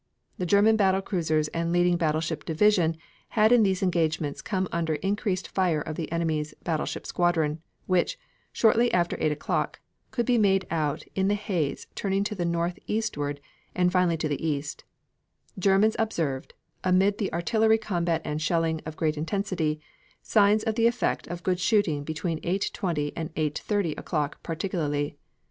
The 0.39 0.47
German 0.47 0.77
battle 0.77 1.03
cruisers 1.03 1.47
and 1.49 1.71
leading 1.71 1.95
battleship 1.95 2.43
division 2.43 2.97
had 3.37 3.51
in 3.51 3.61
these 3.61 3.83
engagements 3.83 4.41
come 4.41 4.67
under 4.71 4.95
increased 4.95 5.47
fire 5.49 5.79
of 5.79 5.95
the 5.95 6.11
enemy's 6.11 6.55
battleship 6.63 7.05
squadron, 7.05 7.61
which, 7.85 8.17
shortly 8.51 8.91
after 8.95 9.15
8 9.19 9.31
o'clock, 9.31 9.79
could 10.09 10.25
be 10.25 10.39
made 10.39 10.65
out 10.71 11.03
in 11.13 11.27
the 11.27 11.35
haze 11.35 11.85
turning 11.93 12.23
to 12.23 12.33
the 12.33 12.45
north 12.45 12.79
eastward 12.87 13.39
and 13.75 13.91
finally 13.91 14.17
to 14.17 14.27
the 14.27 14.43
east, 14.43 14.83
Germans 15.59 15.95
observed, 15.99 16.55
amid 16.83 17.19
the 17.19 17.31
artillery 17.31 17.77
combat 17.77 18.23
and 18.25 18.41
shelling 18.41 18.81
of 18.87 18.97
great 18.97 19.17
intensity, 19.19 19.79
signs 20.23 20.63
of 20.63 20.73
the 20.73 20.87
effect 20.87 21.27
of 21.27 21.43
good 21.43 21.59
shooting 21.59 22.03
between 22.03 22.41
8.20 22.41 23.13
and 23.15 23.31
8.30 23.35 23.99
o'clock 23.99 24.41
particularly. 24.41 25.17